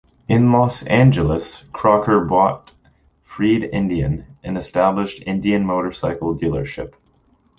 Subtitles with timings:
[0.27, 2.73] In Los Angeles, Crocker bought
[3.21, 6.95] Freed Indian, an established Indian Motorcycle dealership.